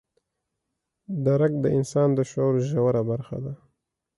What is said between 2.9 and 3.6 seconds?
برخه ده.